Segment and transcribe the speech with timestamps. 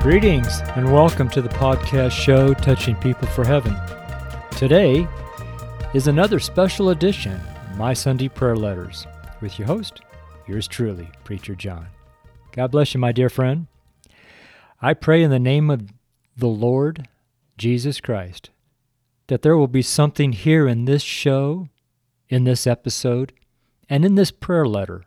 [0.00, 3.76] Greetings and welcome to the podcast show Touching People for Heaven.
[4.52, 5.06] Today
[5.92, 7.38] is another special edition,
[7.76, 9.06] My Sunday Prayer Letters,
[9.42, 10.00] with your host,
[10.48, 11.86] yours truly, Preacher John.
[12.52, 13.66] God bless you, my dear friend.
[14.80, 15.92] I pray in the name of
[16.34, 17.06] the Lord
[17.58, 18.48] Jesus Christ
[19.26, 21.68] that there will be something here in this show,
[22.30, 23.34] in this episode,
[23.90, 25.04] and in this prayer letter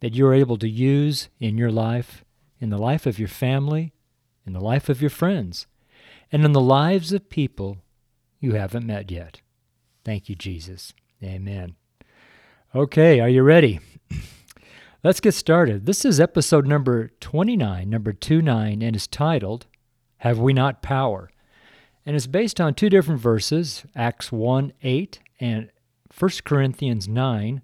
[0.00, 2.24] that you're able to use in your life,
[2.62, 3.92] in the life of your family,
[4.46, 5.66] in the life of your friends,
[6.30, 7.78] and in the lives of people
[8.38, 9.40] you haven't met yet.
[10.04, 10.94] Thank you, Jesus.
[11.24, 11.74] Amen.
[12.72, 13.80] Okay, are you ready?
[15.02, 15.86] Let's get started.
[15.86, 19.66] This is episode number 29, number 29, and is titled,
[20.18, 21.32] Have We Not Power?
[22.06, 25.68] And it's based on two different verses, Acts 1 8 and
[26.16, 27.60] 1 Corinthians 9,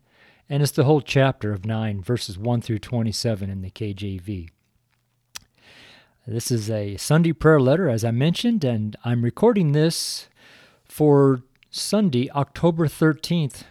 [0.48, 4.48] and it's the whole chapter of 9, verses 1 through 27 in the KJV.
[6.30, 10.28] This is a Sunday prayer letter, as I mentioned, and I'm recording this
[10.84, 11.40] for
[11.70, 13.62] Sunday, October 13th,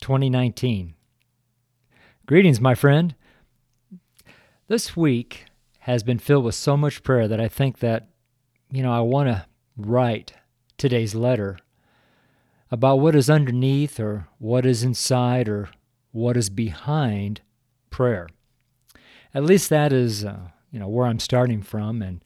[0.00, 0.94] 2019.
[2.24, 3.16] Greetings, my friend.
[4.68, 5.46] This week
[5.80, 8.06] has been filled with so much prayer that I think that,
[8.70, 10.34] you know, I want to write
[10.76, 11.58] today's letter
[12.70, 15.70] about what is underneath or what is inside or
[16.12, 17.40] what is behind
[17.90, 18.28] prayer.
[19.34, 22.24] At least that is, uh, you know, where I'm starting from, and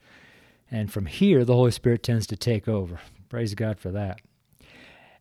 [0.69, 2.99] and from here the Holy Spirit tends to take over.
[3.29, 4.21] Praise God for that.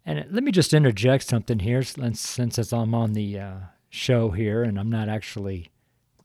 [0.04, 3.54] And let me just interject something here, since, since I'm on the uh,
[3.88, 5.70] show here, and I'm not actually,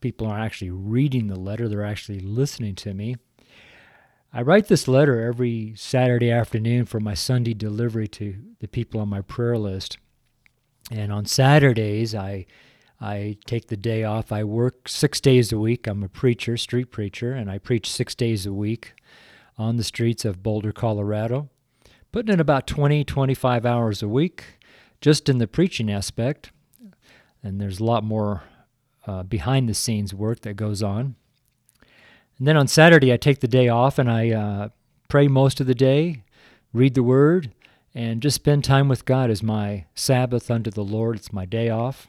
[0.00, 3.16] people aren't actually reading the letter; they're actually listening to me.
[4.32, 9.08] I write this letter every Saturday afternoon for my Sunday delivery to the people on
[9.08, 9.96] my prayer list.
[10.90, 12.46] And on Saturdays, I
[13.00, 14.32] I take the day off.
[14.32, 15.86] I work six days a week.
[15.86, 18.94] I'm a preacher, street preacher, and I preach six days a week
[19.56, 21.48] on the streets of Boulder, Colorado,
[22.10, 24.44] putting in about 20, 25 hours a week
[25.00, 26.50] just in the preaching aspect.
[27.42, 28.42] And there's a lot more
[29.06, 31.14] uh, behind the scenes work that goes on.
[32.38, 34.68] And then on Saturday, I take the day off and I uh,
[35.08, 36.22] pray most of the day,
[36.72, 37.52] read the Word,
[37.94, 41.16] and just spend time with God as my Sabbath unto the Lord.
[41.16, 42.08] It's my day off.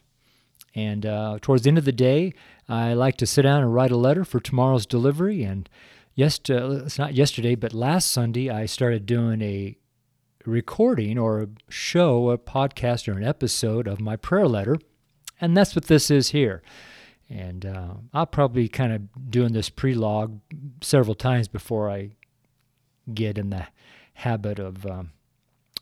[0.79, 2.33] And uh, towards the end of the day,
[2.69, 5.43] I like to sit down and write a letter for tomorrow's delivery.
[5.43, 5.67] And
[6.15, 9.75] yes, it's not yesterday, but last Sunday, I started doing a
[10.45, 14.77] recording or a show, a podcast, or an episode of my prayer letter.
[15.41, 16.61] And that's what this is here.
[17.29, 20.39] And uh, I'll probably kind of doing this pre-log
[20.81, 22.11] several times before I
[23.13, 23.67] get in the
[24.13, 25.11] habit of um,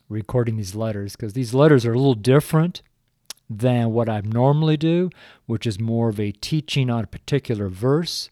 [0.10, 2.82] recording these letters because these letters are a little different
[3.50, 5.10] than what I normally do,
[5.46, 8.30] which is more of a teaching on a particular verse.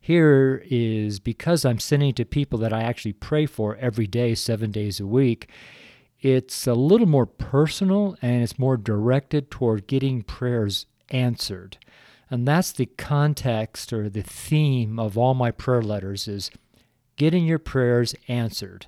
[0.00, 4.70] Here is because I'm sending to people that I actually pray for every day, seven
[4.70, 5.48] days a week,
[6.20, 11.78] it's a little more personal and it's more directed toward getting prayers answered.
[12.30, 16.50] And that's the context or the theme of all my prayer letters is
[17.16, 18.86] getting your prayers answered.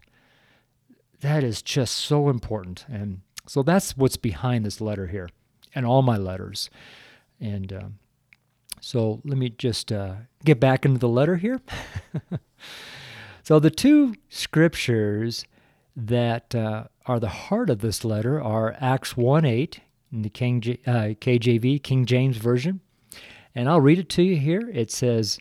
[1.21, 2.85] That is just so important.
[2.89, 5.29] And so that's what's behind this letter here
[5.75, 6.71] and all my letters.
[7.41, 7.99] And um,
[8.81, 10.15] so let me just uh,
[10.45, 11.61] get back into the letter here.
[13.43, 15.45] so the two scriptures
[15.97, 19.81] that uh, are the heart of this letter are Acts 1 8
[20.13, 22.81] in the King, uh, KJV, King James Version.
[23.55, 24.71] And I'll read it to you here.
[24.73, 25.39] It says,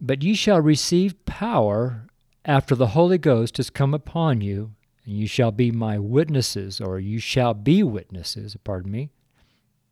[0.00, 2.06] But ye shall receive power
[2.44, 4.72] after the Holy Ghost has come upon you,
[5.04, 9.10] and you shall be my witnesses, or you shall be witnesses, pardon me,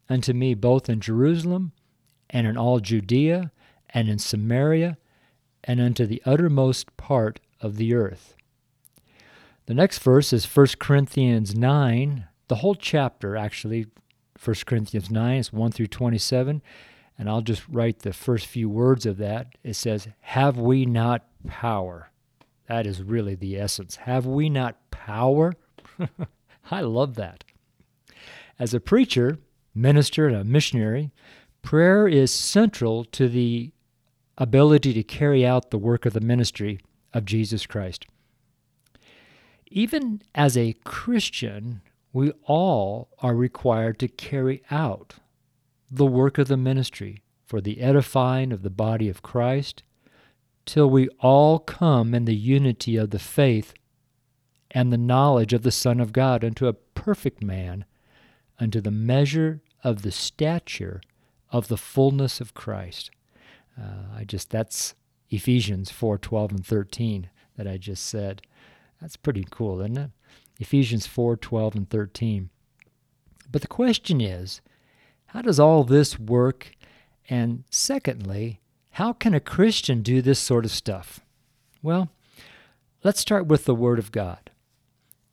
[0.09, 1.73] unto me both in Jerusalem
[2.31, 3.53] and in all Judea
[3.91, 4.99] and in Samaria
[5.65, 8.35] and unto the uttermost part of the earth.
[9.67, 13.87] The next verse is 1 Corinthians 9, the whole chapter actually,
[14.43, 16.63] 1 Corinthians 9 is 1 through 27,
[17.19, 19.49] and I'll just write the first few words of that.
[19.63, 22.11] It says, Have we not power?
[22.69, 23.97] That is really the essence.
[23.97, 25.55] Have we not power?
[26.71, 27.45] I love that.
[28.59, 29.39] As a preacher,
[29.79, 31.11] minister and a missionary,
[31.63, 33.73] prayer is central to the
[34.37, 36.81] ability to carry out the work of the ministry
[37.13, 38.07] of Jesus Christ.
[39.71, 41.83] Even as a Christian,
[42.13, 45.15] we all are required to carry out
[45.91, 49.83] the work of the ministry for the edifying of the body of Christ
[50.67, 53.73] till we all come in the unity of the faith
[54.71, 57.87] and the knowledge of the Son of God unto a perfect man,
[58.61, 61.01] unto the measure of the stature
[61.51, 63.11] of the fullness of Christ.
[63.81, 64.95] Uh, I just, that's,
[65.31, 68.43] Ephesians 4 12 and 13 that I just said.
[69.01, 70.11] That's pretty cool, isn't it?
[70.59, 72.51] Ephesians 4 12 and 13.
[73.51, 74.61] But the question is
[75.27, 76.73] how does all this work?
[77.31, 78.61] And secondly,
[78.93, 81.21] how can a Christian do this sort of stuff?
[81.83, 82.11] Well,
[83.05, 84.51] let's start with the Word of God.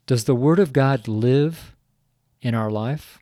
[0.05, 1.75] Does the Word of God live
[2.41, 3.19] in our life?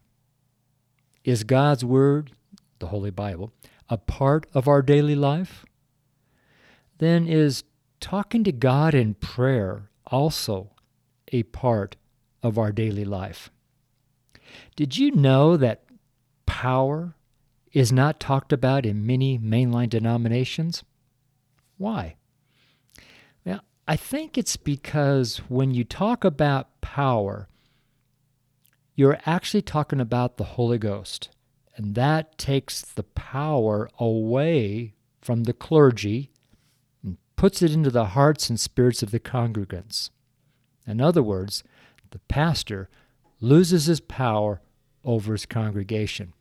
[1.24, 2.32] Is God's Word,
[2.80, 3.54] the Holy Bible,
[3.90, 5.66] a part of our daily life?
[6.98, 7.64] Then is
[8.00, 10.72] talking to God in prayer also
[11.32, 11.96] a part
[12.42, 13.50] of our daily life?
[14.76, 15.84] Did you know that
[16.46, 17.16] power
[17.72, 20.84] is not talked about in many mainline denominations?
[21.78, 22.16] Why?
[23.46, 27.48] Well, I think it's because when you talk about power,
[28.96, 31.30] you're actually talking about the Holy Ghost.
[31.76, 36.32] And that takes the power away from the clergy
[37.04, 40.10] and puts it into the hearts and spirits of the congregants.
[40.86, 41.64] In other words,
[42.12, 42.90] the pastor
[43.40, 44.62] loses his power
[45.04, 46.34] over his congregation.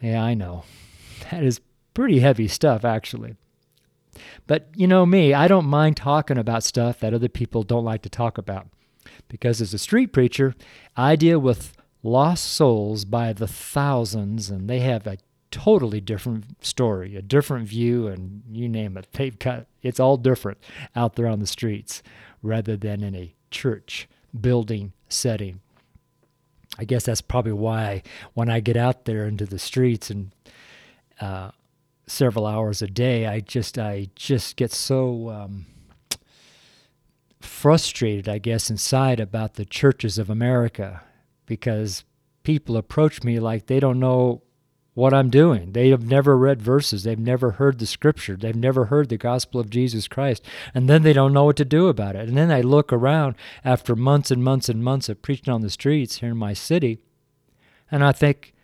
[0.00, 0.64] Yeah, I know.
[1.30, 1.60] That is
[1.92, 3.36] pretty heavy stuff, actually.
[4.46, 8.00] But you know me, I don't mind talking about stuff that other people don't like
[8.02, 8.68] to talk about.
[9.28, 10.54] Because as a street preacher,
[10.96, 15.18] I deal with lost souls by the thousands, and they have a
[15.50, 19.08] totally different story, a different view, and you name it.
[19.12, 20.58] They've got it's all different
[20.94, 22.02] out there on the streets
[22.42, 24.08] rather than in a church
[24.38, 25.60] building setting.
[26.78, 28.02] I guess that's probably why
[28.34, 30.32] when I get out there into the streets and
[31.20, 31.50] uh,
[32.06, 35.66] several hours a day, I just I just get so um,
[37.40, 41.02] frustrated, I guess, inside about the churches of America
[41.46, 42.04] because
[42.42, 44.42] people approach me like they don't know
[44.94, 45.72] what I'm doing.
[45.72, 47.04] They have never read verses.
[47.04, 48.36] They've never heard the scripture.
[48.36, 50.44] They've never heard the gospel of Jesus Christ.
[50.74, 52.28] And then they don't know what to do about it.
[52.28, 55.70] And then I look around after months and months and months of preaching on the
[55.70, 56.98] streets here in my city,
[57.90, 58.54] and I think,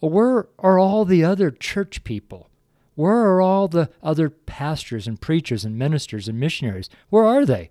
[0.00, 2.50] where are all the other church people?
[2.94, 6.90] Where are all the other pastors and preachers and ministers and missionaries?
[7.08, 7.70] Where are they?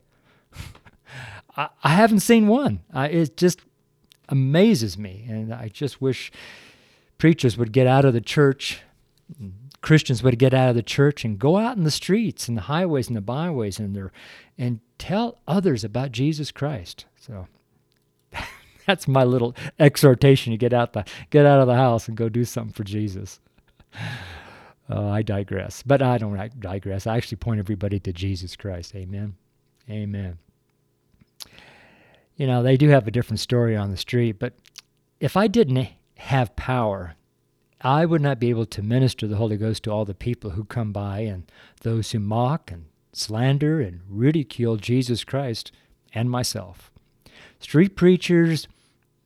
[1.55, 2.81] I, I haven't seen one.
[2.94, 3.61] I, it just
[4.29, 5.25] amazes me.
[5.29, 6.31] And I just wish
[7.17, 8.81] preachers would get out of the church,
[9.81, 12.63] Christians would get out of the church and go out in the streets and the
[12.63, 14.11] highways and the byways and there
[14.57, 17.05] and tell others about Jesus Christ.
[17.19, 17.47] So
[18.88, 22.29] that's my little exhortation to get out the get out of the house and go
[22.29, 23.39] do something for Jesus.
[24.89, 27.07] Uh, I digress, but I don't digress.
[27.07, 28.93] I actually point everybody to Jesus Christ.
[28.95, 29.36] Amen.
[29.89, 30.38] Amen.
[32.35, 34.53] You know, they do have a different story on the street, but
[35.19, 37.15] if I didn't have power,
[37.81, 40.63] I would not be able to minister the Holy Ghost to all the people who
[40.63, 45.71] come by and those who mock and slander and ridicule Jesus Christ
[46.13, 46.91] and myself.
[47.59, 48.67] Street preachers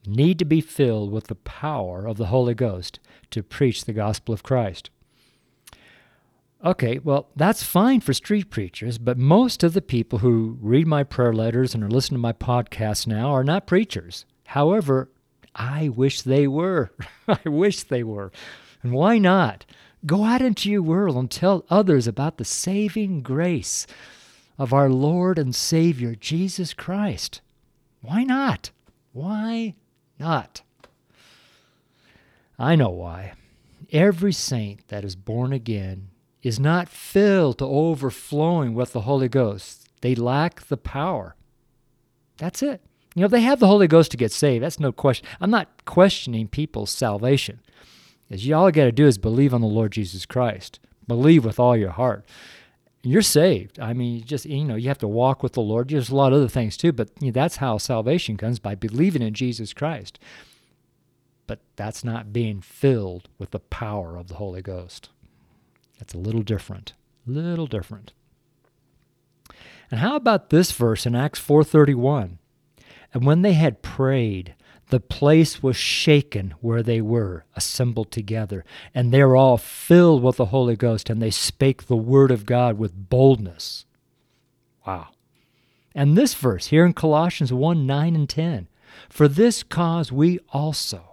[0.05, 2.99] need to be filled with the power of the Holy Ghost
[3.31, 4.89] to preach the gospel of Christ.
[6.65, 11.03] Okay, well, that's fine for street preachers, but most of the people who read my
[11.03, 14.25] prayer letters and are listening to my podcast now are not preachers.
[14.45, 15.09] However,
[15.53, 16.91] I wish they were.
[17.27, 18.31] I wish they were.
[18.81, 19.65] And why not?
[20.05, 23.85] Go out into your world and tell others about the saving grace
[24.57, 27.41] of our Lord and Savior, Jesus Christ.
[28.01, 28.71] Why not?
[29.13, 29.75] Why
[30.19, 30.61] not?
[32.57, 33.33] I know why.
[33.91, 36.09] Every saint that is born again
[36.47, 39.87] is not filled to overflowing with the Holy Ghost.
[40.01, 41.35] They lack the power.
[42.37, 42.81] That's it.
[43.15, 44.63] You know, they have the Holy Ghost to get saved.
[44.63, 45.27] That's no question.
[45.41, 47.61] I'm not questioning people's salvation.
[48.29, 50.79] As you all got to do is believe on the Lord Jesus Christ.
[51.07, 52.25] Believe with all your heart.
[53.01, 53.79] You're saved.
[53.79, 55.89] I mean, just you know, you have to walk with the Lord.
[55.89, 58.75] There's a lot of other things too, but you know, that's how salvation comes by
[58.75, 60.19] believing in Jesus Christ.
[61.47, 65.09] But that's not being filled with the power of the Holy Ghost.
[65.99, 66.93] That's a little different.
[67.25, 68.13] Little different.
[69.89, 72.39] And how about this verse in Acts 4:31?
[73.13, 74.53] And when they had prayed,
[74.89, 78.63] the place was shaken where they were assembled together,
[78.93, 82.45] and they were all filled with the Holy Ghost, and they spake the word of
[82.45, 83.85] God with boldness.
[84.85, 85.07] Wow.
[85.93, 88.67] And this verse here in Colossians 1 9 and 10
[89.09, 91.06] For this cause we also,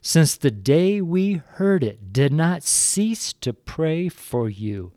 [0.00, 4.92] since the day we heard it, did not cease to pray for you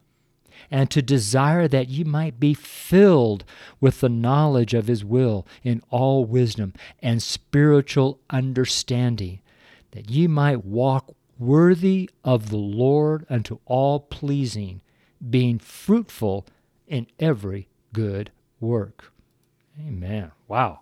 [0.71, 3.43] and to desire that ye might be filled
[3.79, 9.39] with the knowledge of his will in all wisdom and spiritual understanding,
[9.91, 14.81] that ye might walk worthy of the Lord unto all pleasing,
[15.29, 16.45] being fruitful
[16.87, 19.11] in every good work.
[19.79, 20.31] Amen.
[20.47, 20.81] Wow.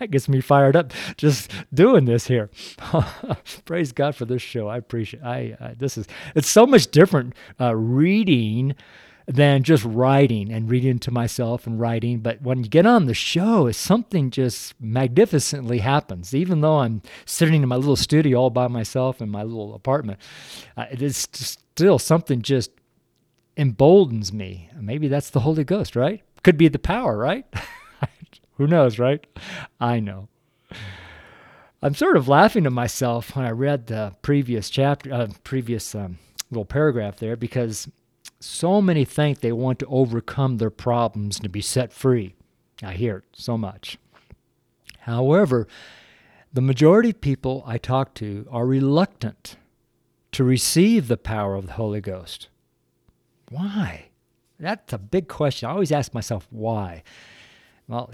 [0.00, 2.50] That gets me fired up just doing this here.
[3.66, 4.66] Praise God for this show.
[4.66, 5.22] I appreciate.
[5.22, 8.74] I, I this is it's so much different uh, reading
[9.26, 12.18] than just writing and reading to myself and writing.
[12.18, 16.34] But when you get on the show, something just magnificently happens.
[16.34, 20.18] Even though I'm sitting in my little studio all by myself in my little apartment,
[20.76, 22.70] uh, it is still something just
[23.56, 24.70] emboldens me.
[24.80, 26.22] Maybe that's the Holy Ghost, right?
[26.42, 27.44] Could be the power, right?
[28.60, 29.26] Who knows, right?
[29.80, 30.28] I know.
[31.82, 36.18] I'm sort of laughing to myself when I read the previous chapter, uh, previous um,
[36.50, 37.88] little paragraph there, because
[38.38, 42.34] so many think they want to overcome their problems to be set free.
[42.82, 43.96] I hear it so much.
[44.98, 45.66] However,
[46.52, 49.56] the majority of people I talk to are reluctant
[50.32, 52.48] to receive the power of the Holy Ghost.
[53.48, 54.08] Why?
[54.58, 55.66] That's a big question.
[55.66, 57.04] I always ask myself, why?
[57.88, 58.10] Well,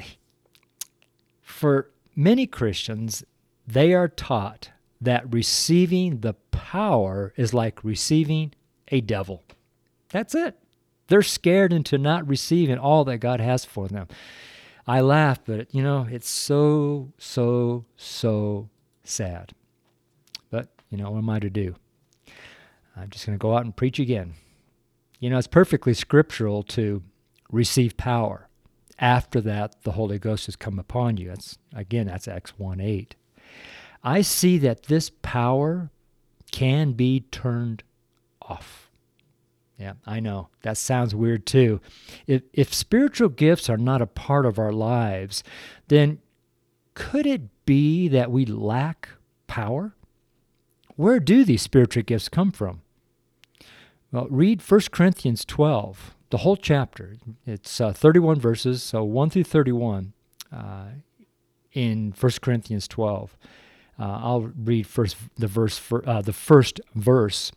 [1.56, 3.24] for many Christians,
[3.66, 4.70] they are taught
[5.00, 8.52] that receiving the power is like receiving
[8.88, 9.42] a devil.
[10.10, 10.56] That's it.
[11.08, 14.06] They're scared into not receiving all that God has for them.
[14.86, 18.68] I laugh, but you know, it's so, so, so
[19.02, 19.52] sad.
[20.50, 21.74] But, you know, what am I to do?
[22.96, 24.34] I'm just going to go out and preach again.
[25.20, 27.02] You know, it's perfectly scriptural to
[27.50, 28.45] receive power.
[28.98, 31.28] After that, the Holy Ghost has come upon you.
[31.28, 33.14] That's again, that's Acts 1 8.
[34.02, 35.90] I see that this power
[36.50, 37.82] can be turned
[38.40, 38.90] off.
[39.78, 40.48] Yeah, I know.
[40.62, 41.80] That sounds weird too.
[42.26, 45.44] If, if spiritual gifts are not a part of our lives,
[45.88, 46.18] then
[46.94, 49.10] could it be that we lack
[49.46, 49.94] power?
[50.94, 52.80] Where do these spiritual gifts come from?
[54.10, 57.16] Well, read 1 Corinthians 12, the whole chapter.
[57.46, 60.12] It's uh, 31 verses, so 1 through 31
[60.52, 60.86] uh,
[61.72, 63.36] in 1 Corinthians 12.
[63.98, 67.52] Uh, I'll read first the verse for, uh, the first verse.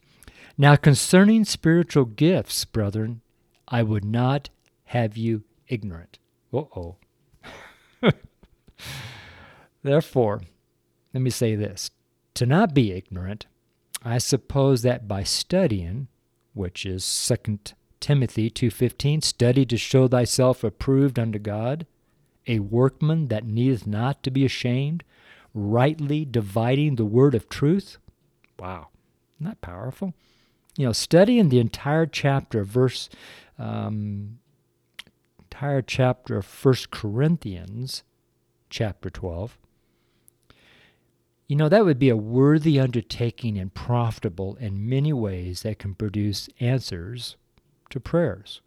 [0.57, 3.21] Now, concerning spiritual gifts, brethren,
[3.67, 4.49] I would not
[4.85, 6.19] have you ignorant.
[6.53, 6.95] Uh oh.
[9.83, 10.41] Therefore,
[11.13, 11.91] let me say this
[12.33, 13.45] to not be ignorant,
[14.03, 16.07] I suppose that by studying,
[16.53, 17.57] which is 2
[17.99, 21.85] Timothy 2:15, study to show thyself approved unto God,
[22.47, 25.03] a workman that needeth not to be ashamed,
[25.53, 27.97] rightly dividing the word of truth.
[28.57, 28.89] Wow,
[29.37, 30.13] isn't that powerful?
[30.79, 33.09] you know, studying the entire chapter, verse,
[33.57, 34.39] um,
[35.39, 38.03] entire chapter of First Corinthians,
[38.69, 39.57] chapter 12,
[41.47, 45.95] you know, that would be a worthy undertaking and profitable in many ways that can
[45.95, 47.35] produce answers
[47.89, 48.61] to prayers.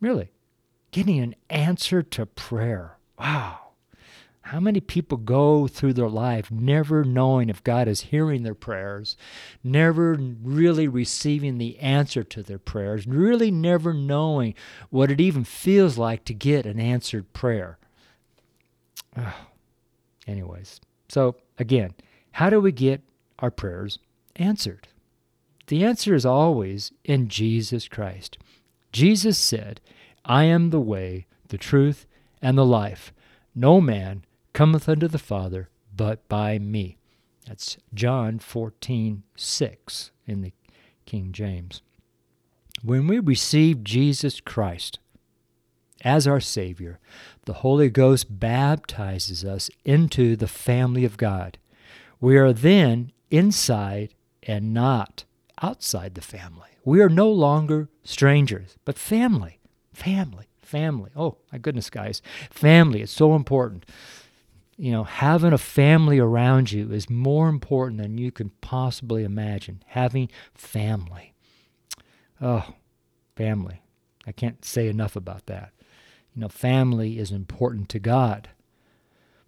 [0.00, 0.30] Really,
[0.90, 2.96] getting an answer to prayer.
[3.18, 3.70] Wow.
[4.42, 9.16] How many people go through their life never knowing if God is hearing their prayers,
[9.62, 14.54] never really receiving the answer to their prayers, really never knowing
[14.88, 17.78] what it even feels like to get an answered prayer?
[20.26, 21.94] Anyways, so again,
[22.32, 23.02] how do we get
[23.38, 23.98] our prayers
[24.36, 24.88] answered?
[25.66, 28.38] The answer is always in Jesus Christ.
[28.92, 29.80] Jesus said,
[30.24, 32.06] I am the way, the truth,
[32.42, 33.12] and the life.
[33.54, 36.96] No man cometh unto the Father but by me.
[37.46, 40.52] That's John 14, 6 in the
[41.04, 41.82] King James.
[42.82, 44.98] When we receive Jesus Christ
[46.02, 46.98] as our Savior,
[47.44, 51.58] the Holy Ghost baptizes us into the family of God.
[52.20, 55.24] We are then inside and not
[55.62, 56.68] outside the family.
[56.84, 59.58] We are no longer strangers, but family.
[59.92, 60.46] Family.
[60.62, 61.10] Family.
[61.16, 62.22] Oh, my goodness, guys.
[62.50, 63.84] Family is so important
[64.80, 69.82] you know, having a family around you is more important than you can possibly imagine.
[69.88, 71.34] Having family.
[72.40, 72.66] Oh,
[73.36, 73.82] family.
[74.26, 75.72] I can't say enough about that.
[76.34, 78.48] You know, family is important to God.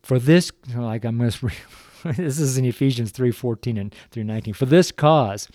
[0.02, 1.50] For this, like I'm going to,
[2.12, 4.54] this is in Ephesians 3:14 and 3:19.
[4.54, 5.48] For this cause,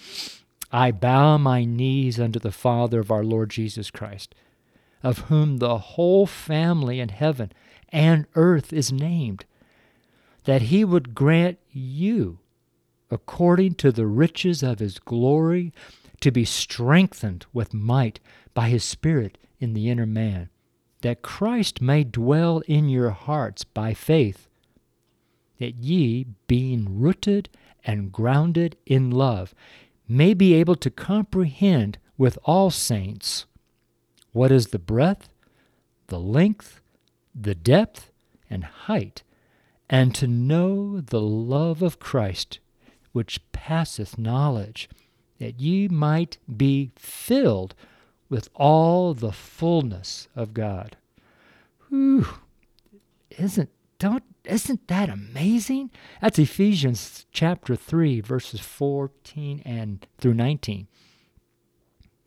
[0.72, 4.36] I bow my knees unto the Father of our Lord Jesus Christ,
[5.02, 7.52] of whom the whole family in heaven
[7.90, 9.46] and earth is named
[10.48, 12.40] that he would grant you,
[13.12, 15.74] according to the riches of his glory,
[16.22, 18.20] to be strengthened with might
[18.54, 20.50] by his Spirit in the inner man,
[21.02, 24.48] that Christ may dwell in your hearts by faith,
[25.60, 27.50] that ye, being rooted
[27.84, 29.54] and grounded in love,
[30.08, 33.46] may be able to comprehend with all saints
[34.32, 35.30] what is the breadth,
[36.08, 36.82] the length,
[37.34, 38.12] the depth,
[38.50, 39.24] and height,
[39.90, 42.60] and to know the love of Christ,
[43.12, 44.90] which passeth knowledge,
[45.40, 47.76] that ye might be filled
[48.30, 50.98] with all the fullness of God.
[51.90, 52.28] Whew.
[53.32, 55.92] Isn't don't isn't that amazing?
[56.22, 60.88] That's Ephesians chapter 3 verses 14 and through 19.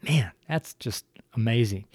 [0.03, 1.87] Man, that's just amazing.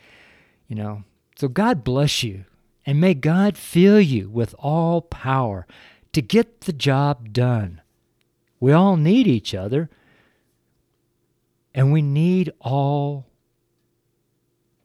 [0.67, 1.03] You know.
[1.37, 2.45] So God bless you
[2.85, 5.67] and may God fill you with all power
[6.13, 7.81] to get the job done.
[8.59, 9.89] We all need each other
[11.73, 13.25] and we need all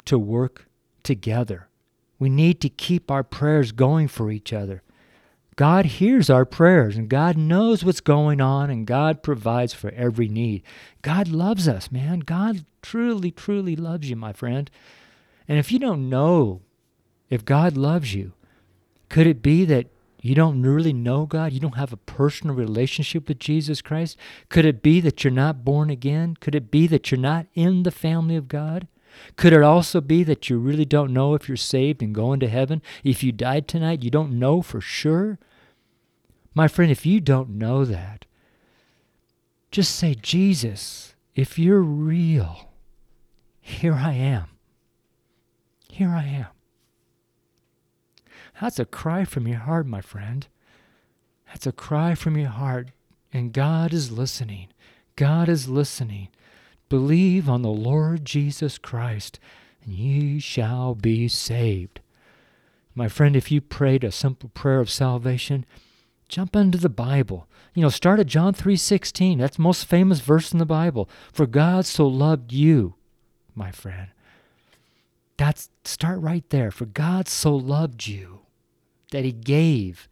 [0.07, 0.69] to work
[1.05, 1.69] together.
[2.19, 4.83] We need to keep our prayers going for each other.
[5.57, 10.29] God hears our prayers and God knows what's going on and God provides for every
[10.29, 10.63] need.
[11.03, 12.21] God loves us, man.
[12.21, 14.71] God truly, truly loves you, my friend.
[15.49, 16.63] And if you don't know
[17.29, 18.33] if God loves you,
[19.09, 19.89] could it be that
[20.23, 21.53] you don't really know God?
[21.53, 24.17] You don't have a personal relationship with Jesus Christ?
[24.49, 26.37] Could it be that you're not born again?
[26.41, 28.87] Could it be that you're not in the family of God?
[29.37, 32.49] Could it also be that you really don't know if you're saved and going to
[32.49, 32.83] heaven?
[33.03, 35.39] If you died tonight, you don't know for sure?
[36.55, 38.27] My friend, if you don't know that,
[39.71, 42.71] just say, Jesus, if you're real,
[43.61, 44.47] here I am.
[45.89, 46.47] Here I am.
[48.61, 50.47] That's a cry from your heart, my friend.
[51.49, 52.89] That's a cry from your heart.
[53.33, 54.69] And God is listening.
[55.15, 56.29] God is listening.
[56.89, 59.39] Believe on the Lord Jesus Christ,
[59.85, 62.01] and ye shall be saved.
[62.95, 65.65] My friend, if you prayed a simple prayer of salvation,
[66.31, 67.47] jump into the Bible.
[67.75, 69.39] You know, start at John 3:16.
[69.39, 71.09] That's the most famous verse in the Bible.
[71.33, 72.95] For God so loved you,
[73.55, 74.09] my friend.
[75.37, 76.71] That's start right there.
[76.71, 78.41] For God so loved you
[79.11, 80.09] that he gave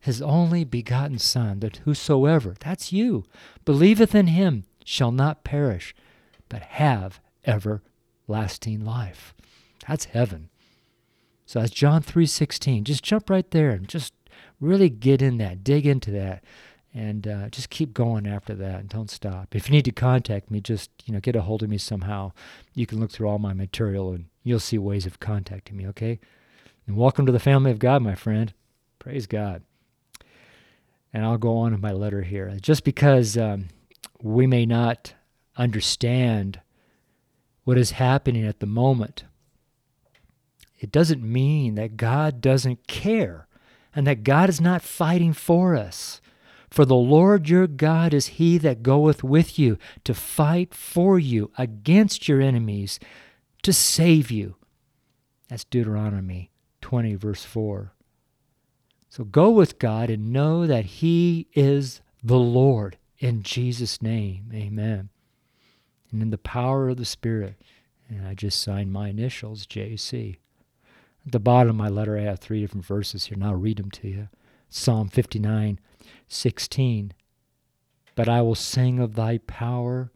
[0.00, 3.24] his only begotten son that whosoever, that's you,
[3.64, 5.94] believeth in him shall not perish,
[6.48, 9.34] but have everlasting life.
[9.86, 10.50] That's heaven.
[11.46, 12.84] So that's John 3:16.
[12.84, 14.12] Just jump right there and just
[14.60, 16.42] really get in that, dig into that,
[16.94, 19.54] and uh, just keep going after that and don't stop.
[19.54, 22.32] If you need to contact me, just you know get a hold of me somehow.
[22.74, 25.86] You can look through all my material and you'll see ways of contacting me.
[25.88, 26.18] Okay,
[26.86, 28.52] and welcome to the family of God, my friend.
[28.98, 29.62] Praise God.
[31.12, 32.54] And I'll go on in my letter here.
[32.60, 33.68] Just because um,
[34.20, 35.14] we may not
[35.56, 36.60] understand
[37.64, 39.24] what is happening at the moment,
[40.78, 43.47] it doesn't mean that God doesn't care
[43.94, 46.20] and that God is not fighting for us.
[46.70, 51.50] For the Lord your God is he that goeth with you to fight for you
[51.56, 53.00] against your enemies
[53.62, 54.56] to save you.
[55.48, 56.50] That's Deuteronomy
[56.82, 57.92] 20, verse 4.
[59.08, 64.50] So go with God and know that he is the Lord in Jesus' name.
[64.54, 65.08] Amen.
[66.10, 67.56] And in the power of the Spirit.
[68.08, 70.36] And I just signed my initials, JC.
[71.26, 73.78] At the bottom of my letter, I have three different verses here, and I'll read
[73.78, 74.28] them to you.
[74.68, 75.78] Psalm 59,
[76.28, 77.12] 16.
[78.14, 80.10] But I will sing of thy power.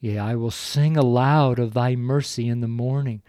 [0.00, 3.22] Yea, I will sing aloud of thy mercy in the morning,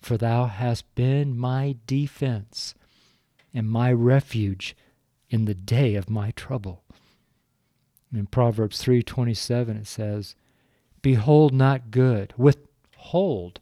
[0.00, 2.74] for thou hast been my defense
[3.54, 4.76] and my refuge
[5.30, 6.84] in the day of my trouble.
[8.12, 10.36] In Proverbs 3:27 it says,
[11.02, 13.60] "Behold not good, withhold,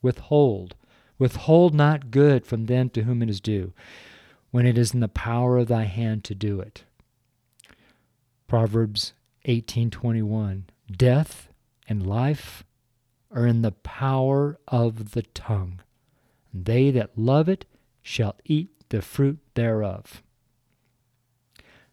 [0.00, 0.74] withhold,
[1.18, 3.72] withhold not good from them to whom it is due,
[4.50, 6.84] when it is in the power of thy hand to do it."
[8.46, 11.48] Proverbs 18:21, "Death
[11.88, 12.64] and life
[13.30, 15.80] are in the power of the tongue,
[16.52, 17.64] and they that love it
[18.02, 20.22] shall eat the fruit thereof."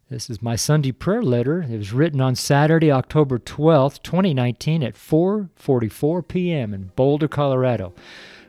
[0.10, 1.62] This is my Sunday prayer letter.
[1.62, 6.74] It was written on Saturday, October 12th, 2019 at 4:44 p.m.
[6.74, 7.94] in Boulder, Colorado.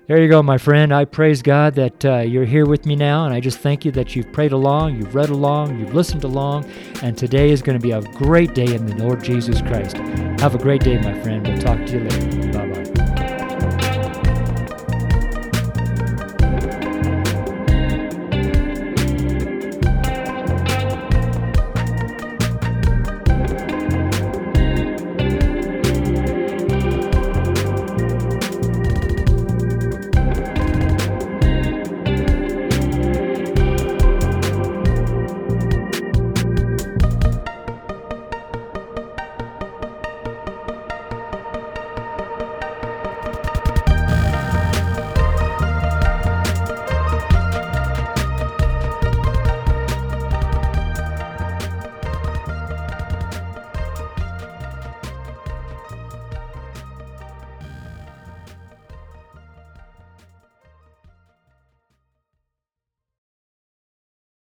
[0.09, 0.93] There you go, my friend.
[0.93, 3.93] I praise God that uh, you're here with me now, and I just thank you
[3.93, 6.69] that you've prayed along, you've read along, you've listened along,
[7.03, 9.97] and today is going to be a great day in the Lord Jesus Christ.
[10.41, 11.47] Have a great day, my friend.
[11.47, 12.42] We'll talk to you later.